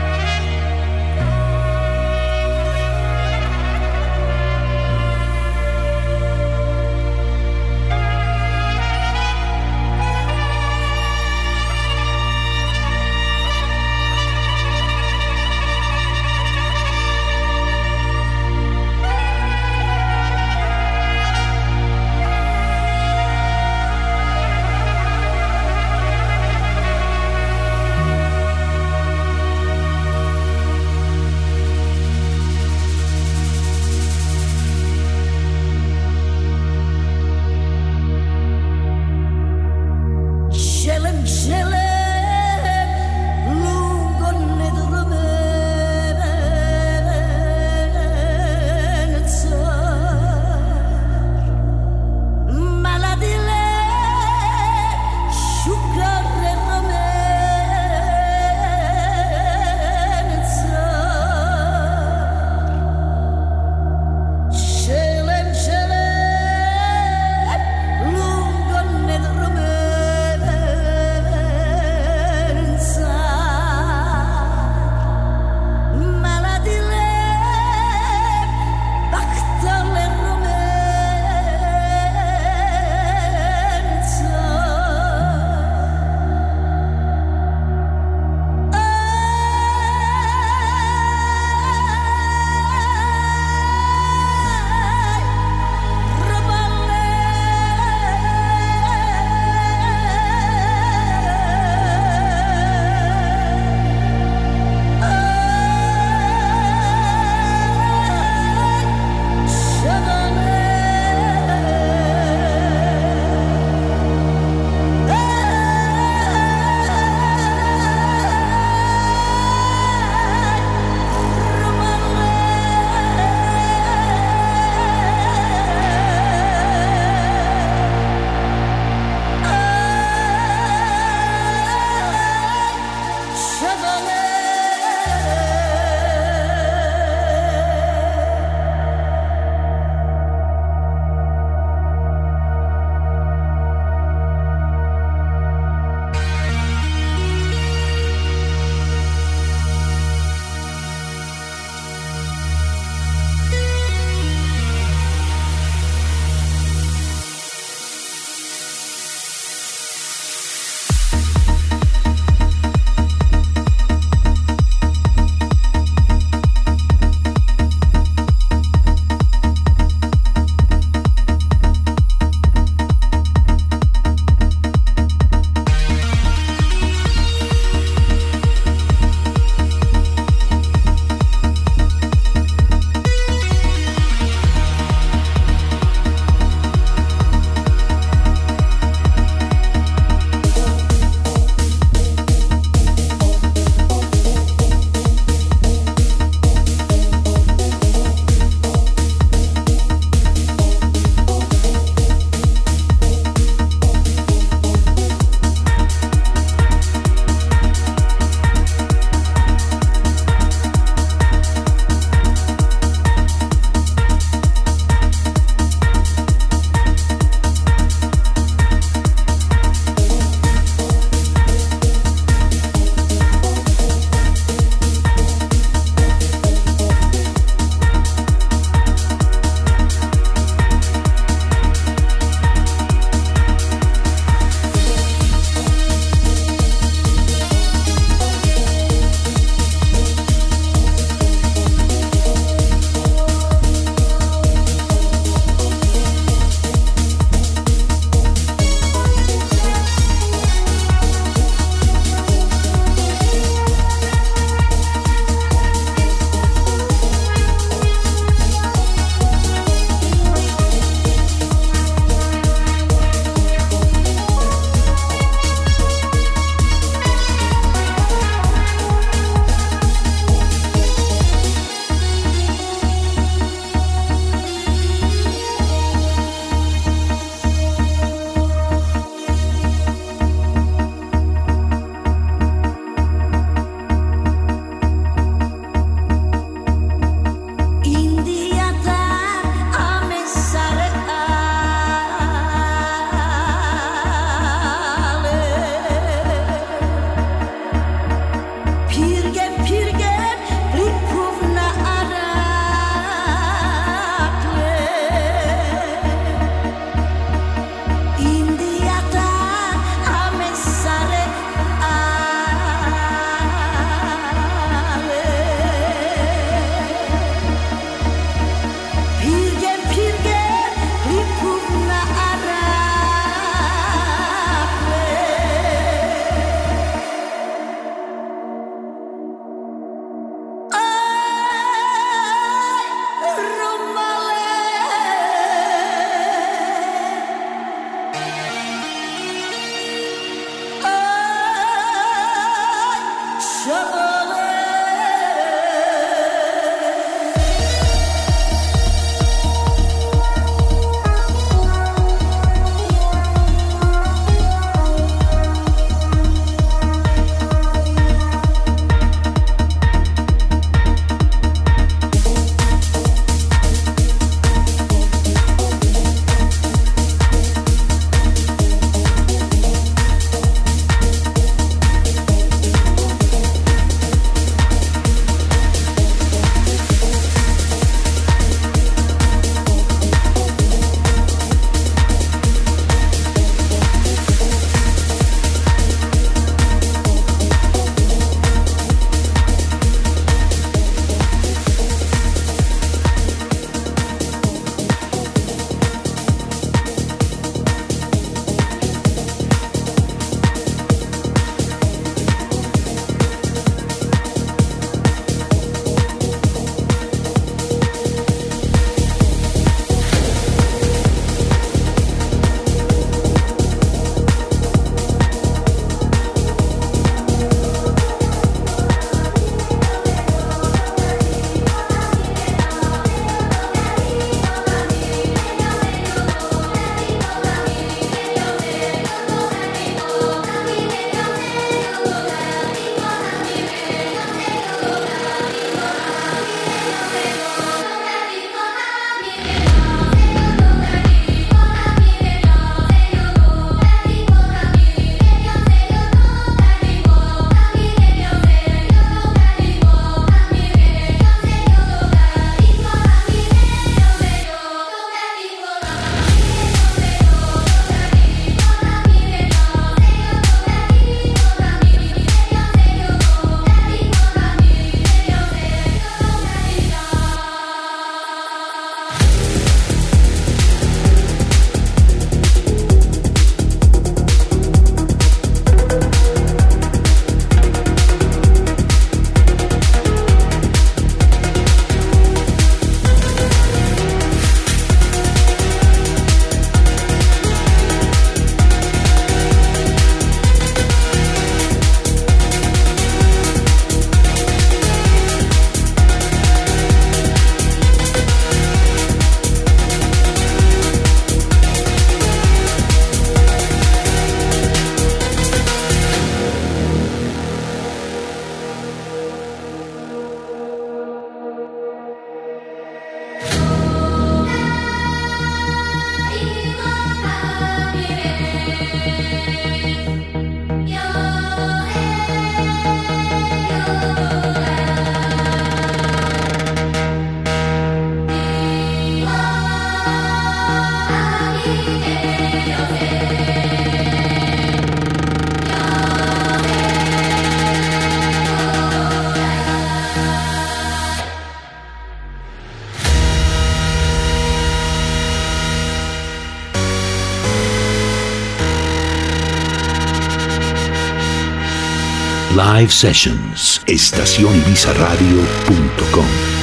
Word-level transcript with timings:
live 552.58 552.92
sessions. 552.92 553.80
Estacionibizaradio.com. 553.86 556.57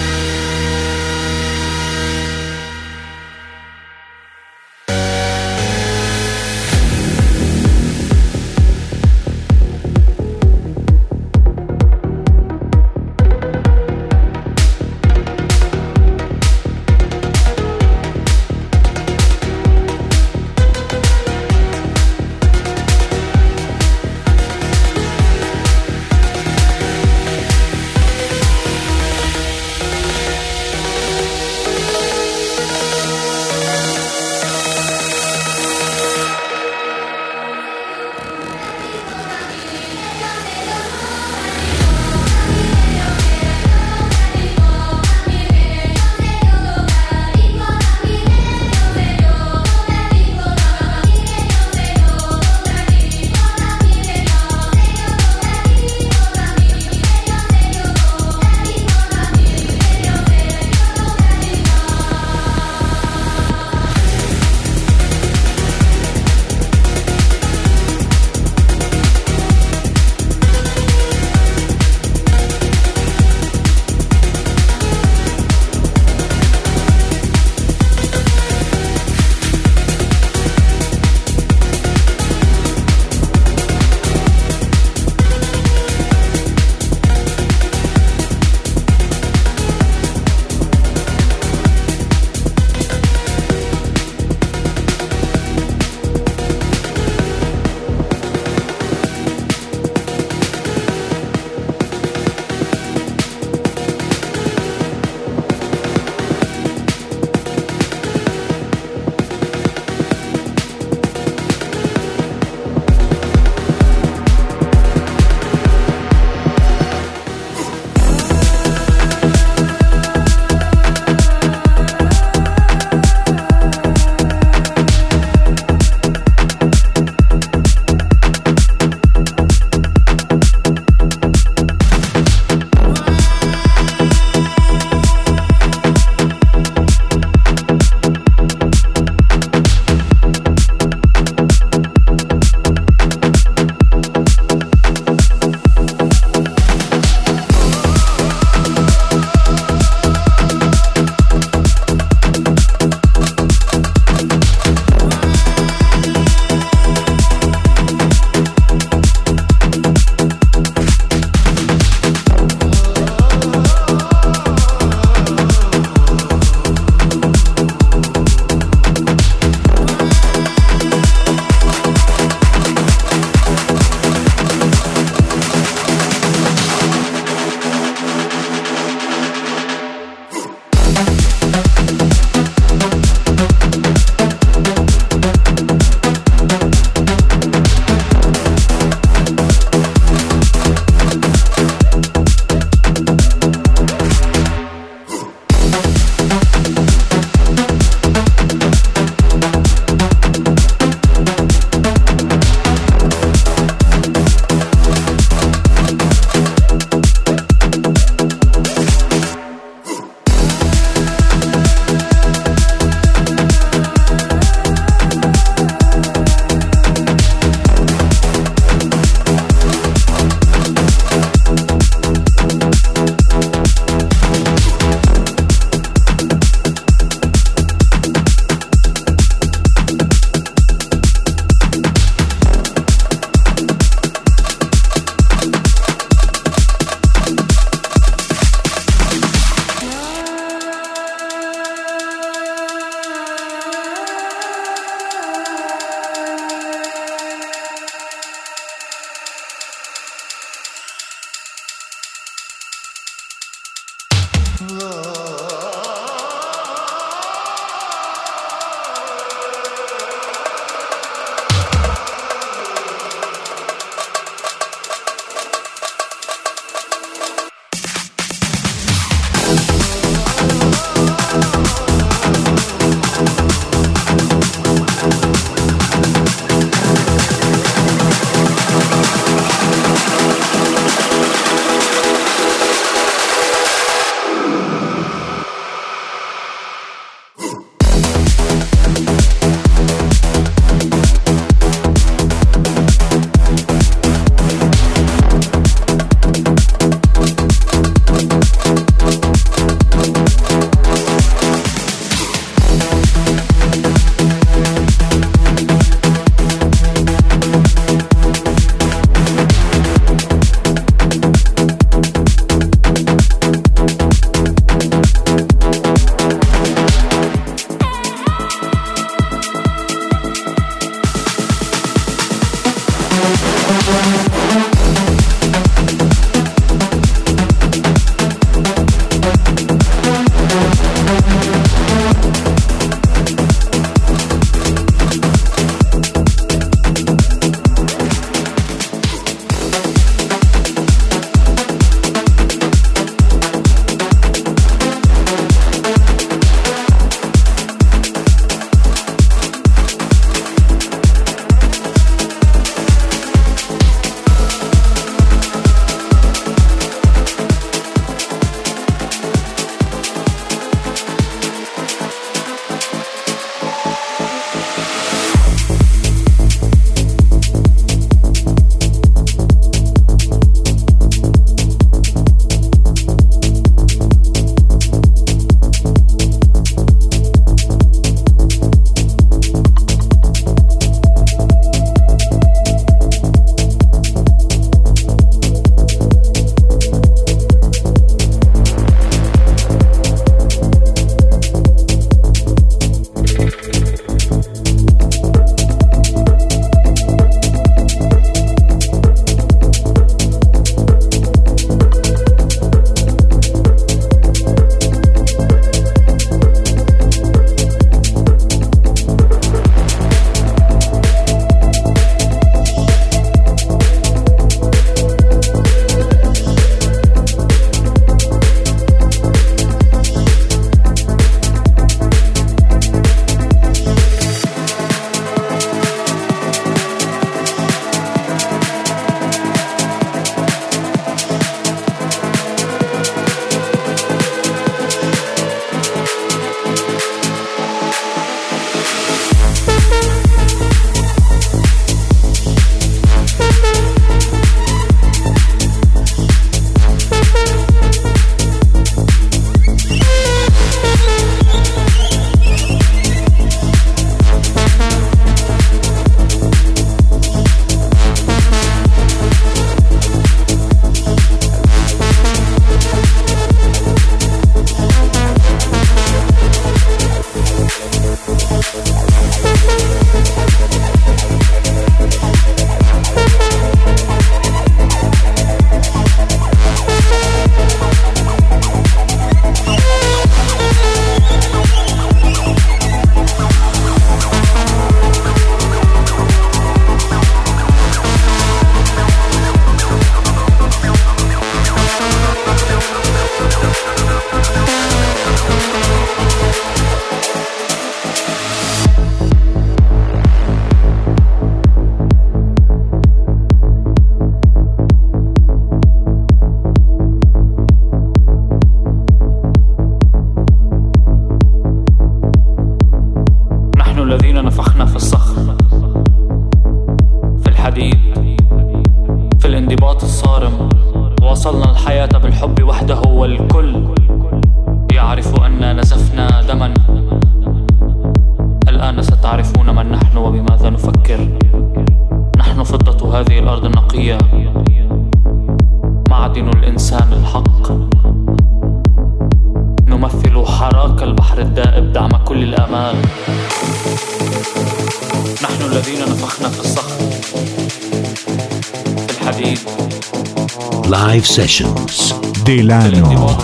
Live 551.15 551.29
Sessions. 551.29 552.19
Delano. 552.43 553.39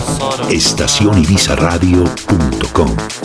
Estacionibizarradio.com. 0.49 3.20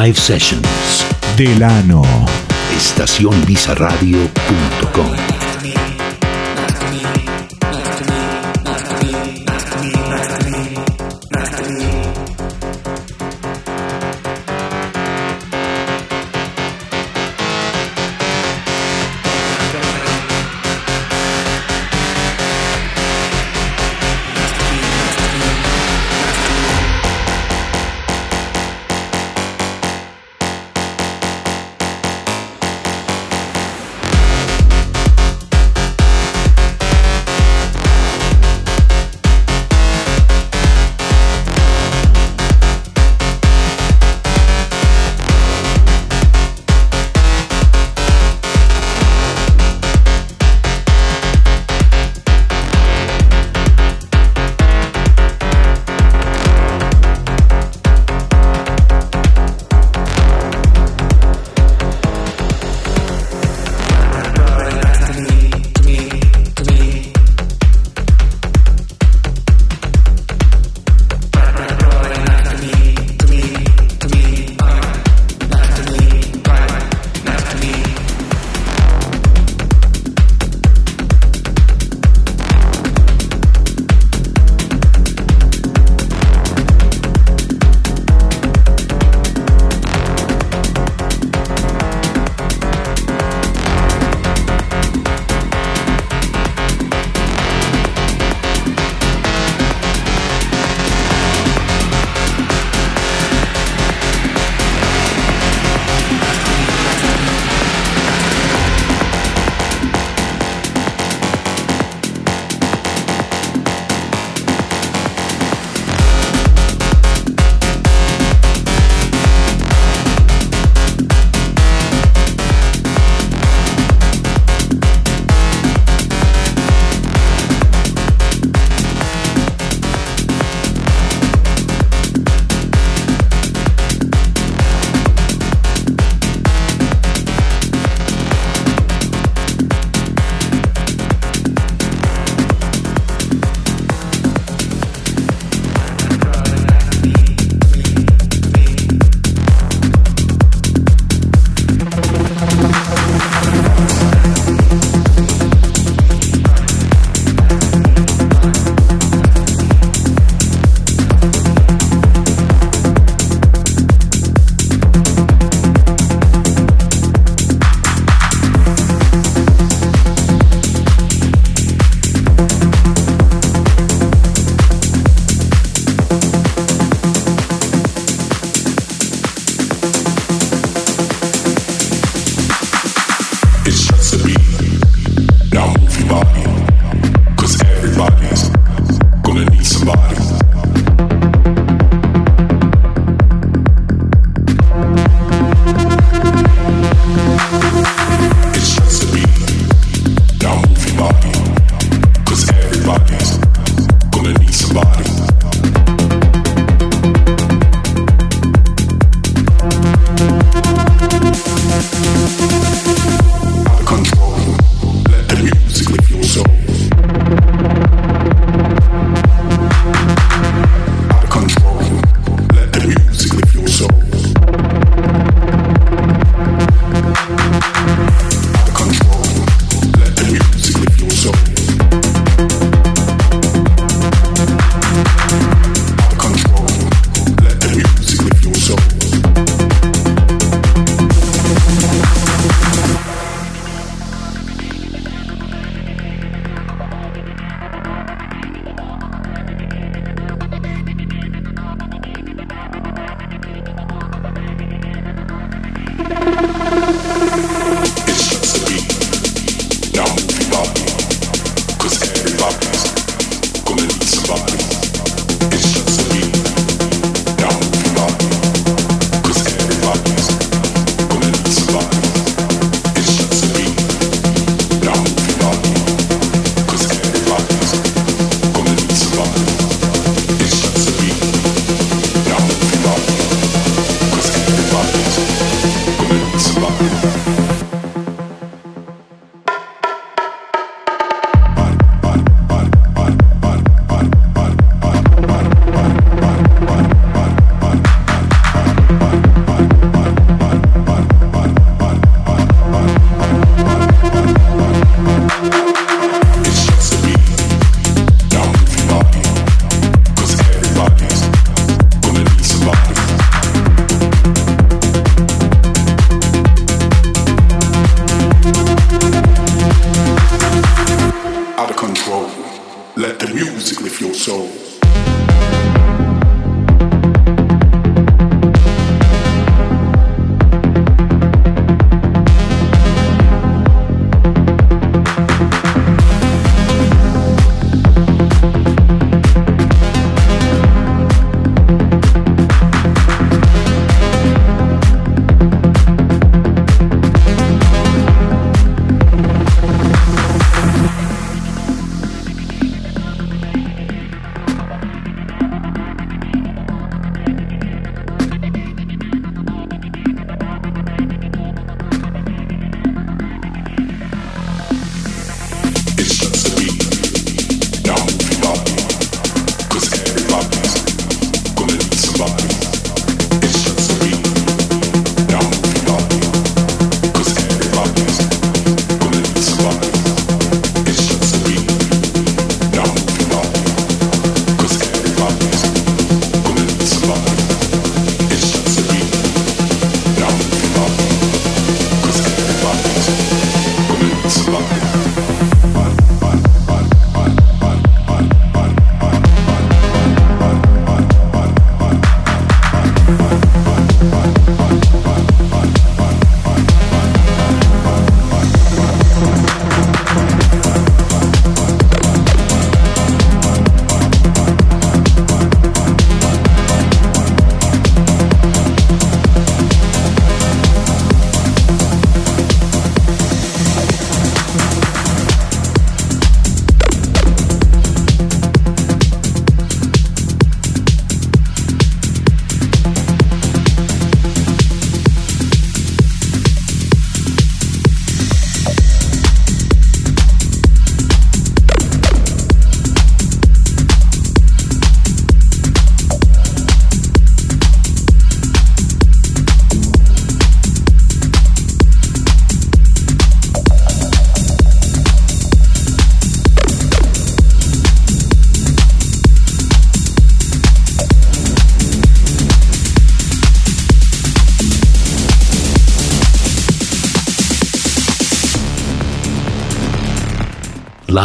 Live 0.00 0.20
Sessions. 0.20 1.04
Delano. 1.34 2.04
Estacionbizarradio.com. 2.76 5.47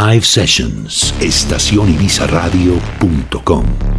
Live 0.03 0.25
Sessions, 0.25 1.13
estacionibizaradio.com. 1.21 3.92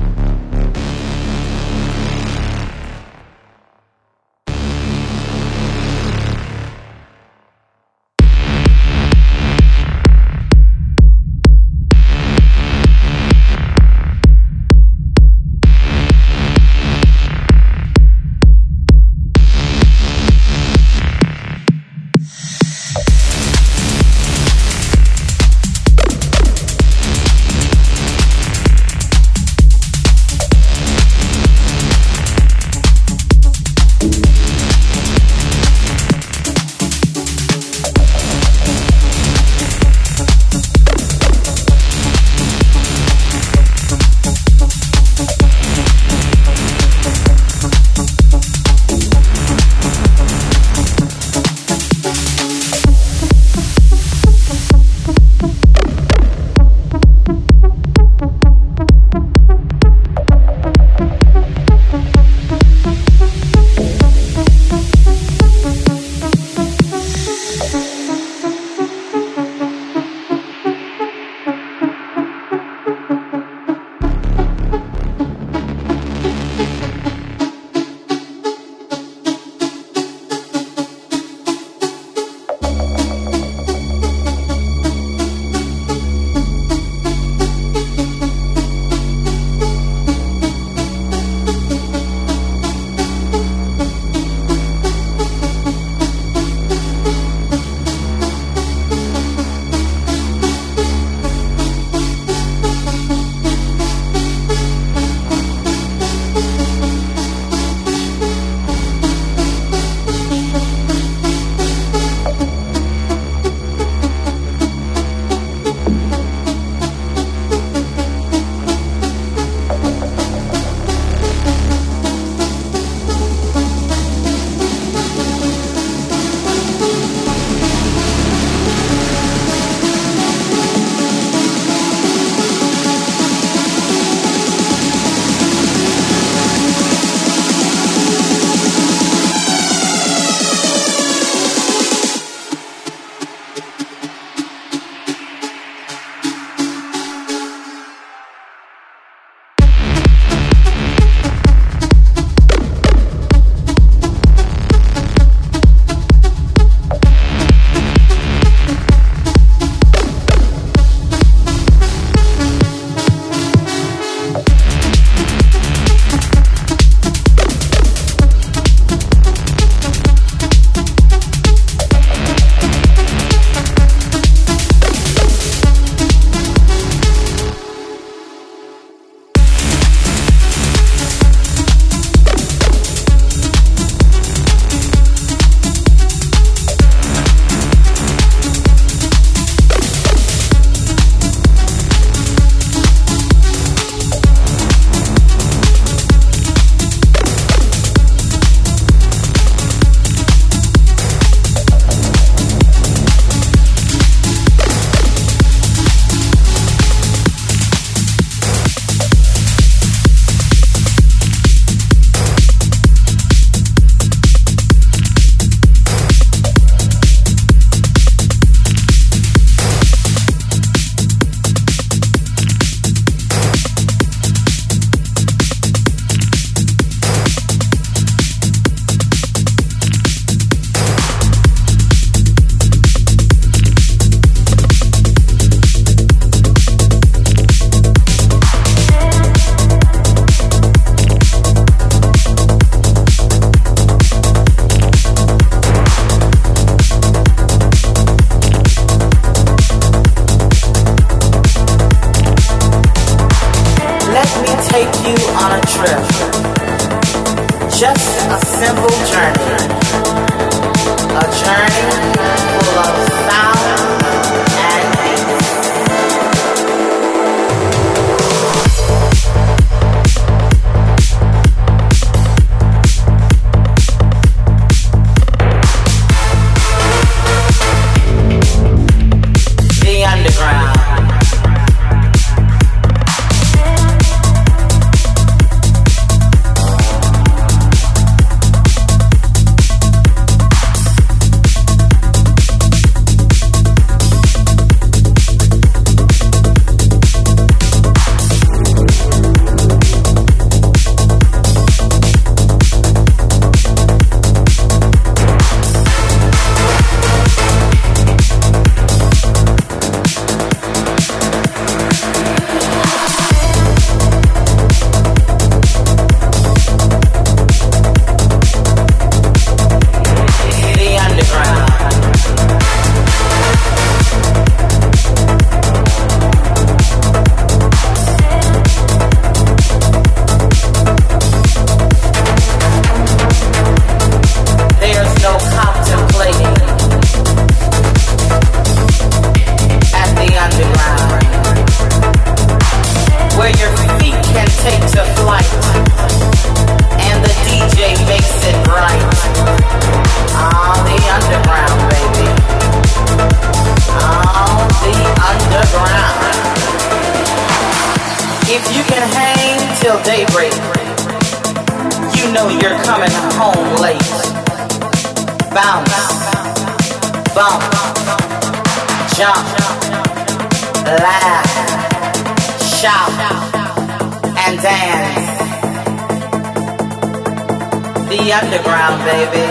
baby. 379.15 379.44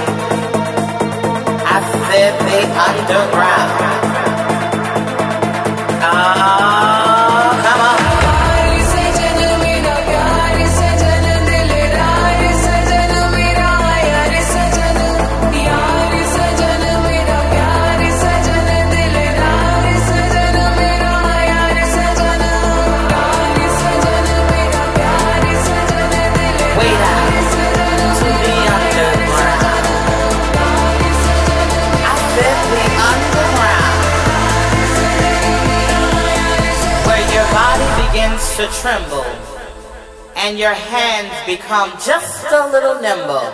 become 41.58 41.92
just 42.04 42.46
a 42.52 42.66
little 42.72 43.00
nimble. 43.00 43.46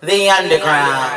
The 0.00 0.30
underground. 0.30 1.07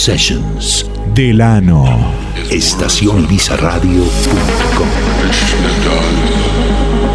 Sessions. 0.00 0.90
Delano. 1.12 1.84
Estación 2.50 3.24
Ibiza 3.24 3.54
Radio.com. 3.56 4.88
It's. 5.28 7.09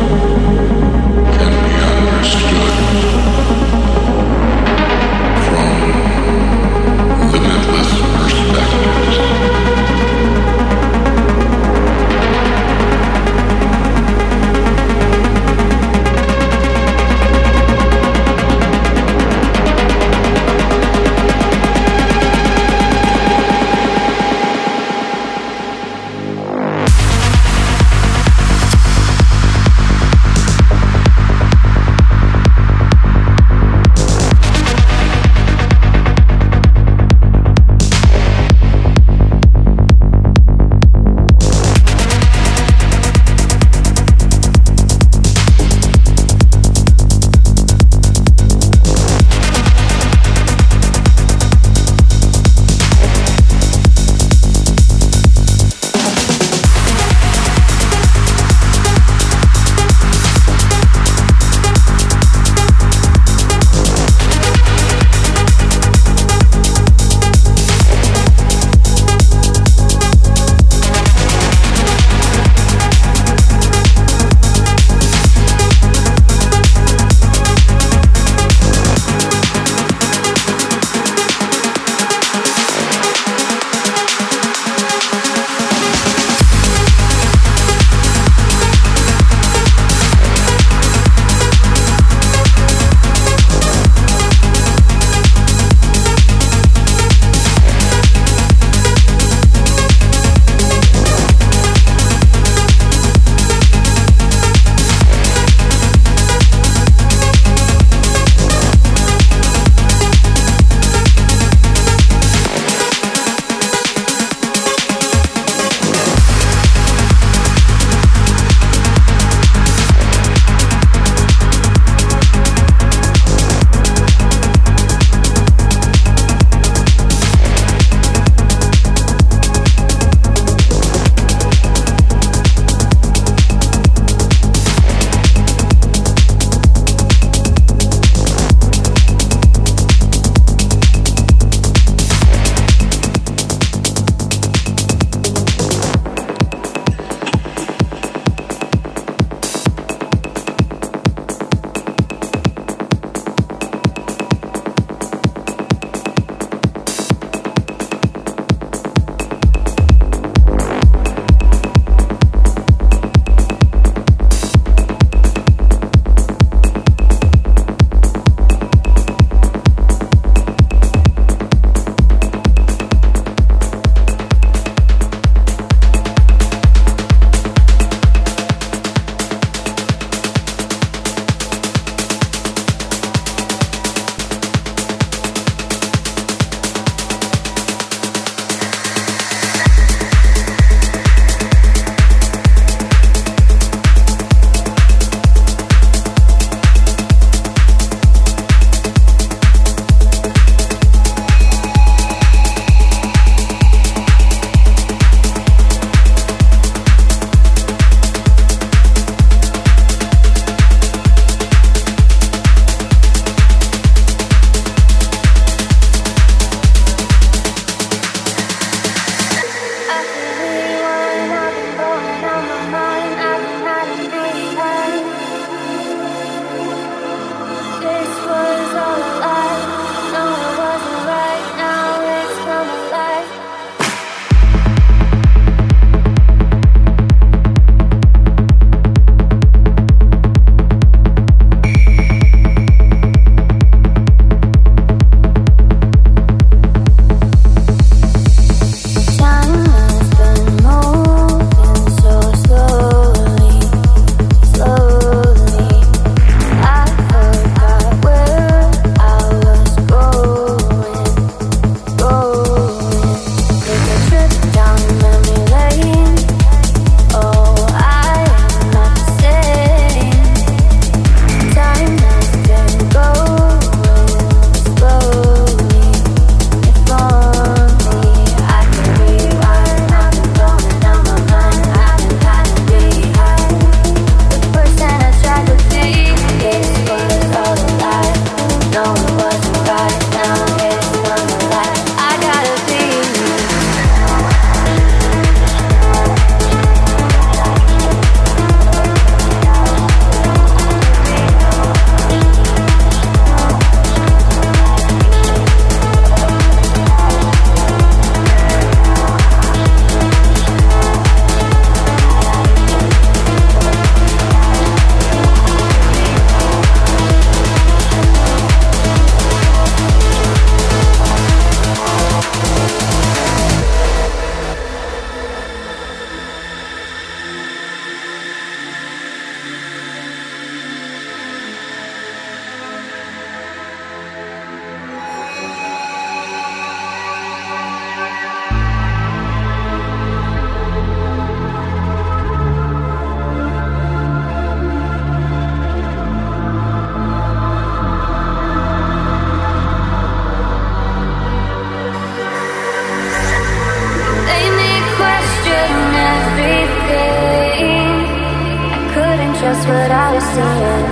What 359.68 359.92
I 359.92 360.08
was 360.16 360.26
seeing. 360.34 360.88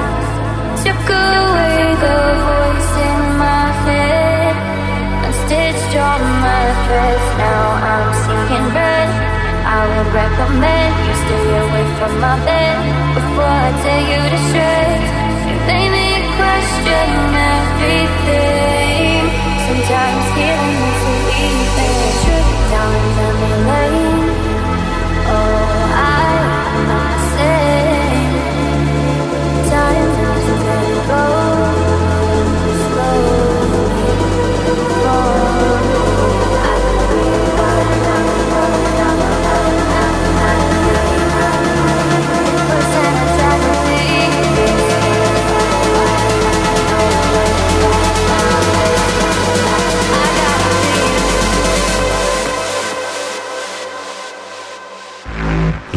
Took 0.84 1.06
away 1.10 1.80
the 2.06 2.20
voice 2.50 2.94
in 3.10 3.22
my 3.38 3.66
head 3.86 4.56
and 5.26 5.34
stitched 5.46 5.94
all 6.04 6.22
my 6.48 6.64
threads. 6.84 7.28
Now 7.38 7.64
I'm 7.92 8.10
seeing 8.24 8.68
red. 8.74 9.10
I 9.78 9.80
would 9.90 10.10
recommend 10.22 10.94
you 11.06 11.16
stay 11.26 11.48
away 11.64 11.86
from 11.98 12.14
my 12.26 12.36
bed 12.48 12.78
before 13.18 13.54
I 13.68 13.70
tear 13.82 14.02
you 14.12 14.22
to 14.34 14.40
shreds. 14.50 15.10
You 15.48 15.56
made 15.70 15.92
me 15.98 16.08
question 16.38 17.08
everything. 17.58 18.83